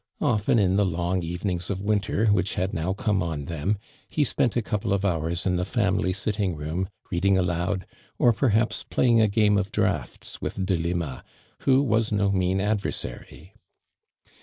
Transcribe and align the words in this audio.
Often 0.21 0.57
in 0.57 0.77
the 0.77 0.83
long 0.83 1.21
evenings 1.21 1.69
of 1.69 1.79
winter, 1.79 2.25
which 2.25 2.55
had 2.55 2.73
now 2.73 2.91
come 2.91 3.21
on 3.21 3.45
them, 3.45 3.77
he 4.09 4.23
spent 4.23 4.55
a 4.57 4.61
coui)le 4.63 4.93
of 4.93 5.05
hours 5.05 5.45
in 5.45 5.57
.the 5.57 5.63
family 5.63 6.11
sitting 6.11 6.55
room, 6.55 6.89
reading 7.11 7.37
aloud, 7.37 7.85
or 8.17 8.33
perhaps 8.33 8.83
playing 8.83 9.21
a 9.21 9.27
game 9.27 9.59
of 9.59 9.71
drafts 9.71 10.41
with 10.41 10.65
Delima, 10.65 11.23
who 11.65 11.83
was 11.83 12.11
no 12.11 12.31
mean 12.31 12.59
adversary. 12.59 13.53